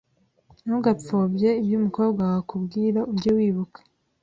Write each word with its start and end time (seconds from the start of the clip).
Ntugapfobye 0.65 1.49
ibyo 1.61 1.75
umukobwa 1.81 2.19
wawe 2.27 2.39
akubwira 2.43 2.99
Ujye 3.11 3.31
wibuka 3.37 3.79